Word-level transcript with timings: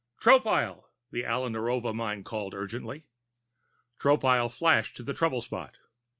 "Tropile!" 0.19 0.85
the 1.11 1.23
Alla 1.23 1.49
Narova 1.49 1.93
mind 1.93 2.25
called 2.25 2.55
urgently. 2.55 3.05
Tropile 3.99 4.49
flashed 4.51 4.97
to 4.97 5.03
the 5.03 5.13
trouble 5.13 5.41
spot. 5.43 5.75